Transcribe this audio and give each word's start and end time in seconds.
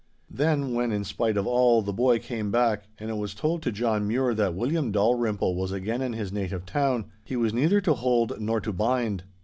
'Then 0.31 0.73
when, 0.73 0.91
in 0.91 1.03
spite 1.03 1.37
of 1.37 1.45
all, 1.45 1.83
the 1.83 1.93
boy 1.93 2.17
came 2.17 2.49
back, 2.49 2.85
and 2.97 3.11
it 3.11 3.17
was 3.17 3.35
told 3.35 3.61
to 3.61 3.71
John 3.71 4.07
Mure 4.07 4.33
that 4.33 4.55
William 4.55 4.91
Dalrymple 4.91 5.53
was 5.55 5.71
again 5.71 6.01
in 6.01 6.13
his 6.13 6.33
native 6.33 6.65
town, 6.65 7.11
he 7.23 7.35
was 7.35 7.53
neither 7.53 7.79
to 7.81 7.93
hold 7.93 8.39
nor 8.41 8.59
to 8.61 8.73
bind. 8.73 9.25